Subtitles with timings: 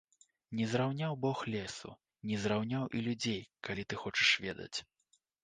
[0.59, 1.91] Не зраўняў бог лесу,
[2.31, 4.75] не зраўняў і людзей, калі ты хочаш ведаць.